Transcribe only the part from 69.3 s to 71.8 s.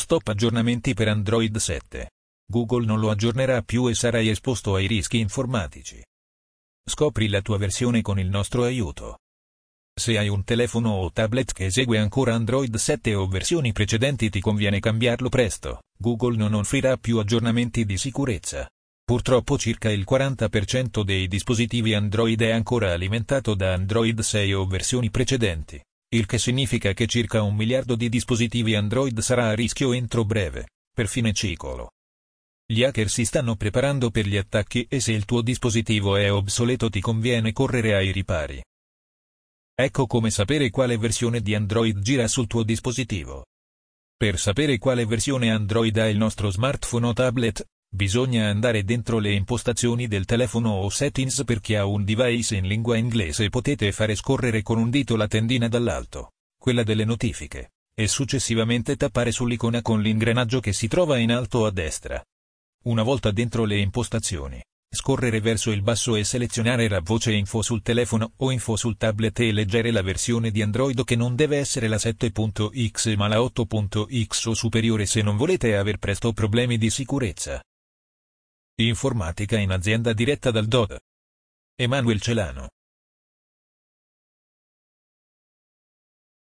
e leggere la versione di Android che non deve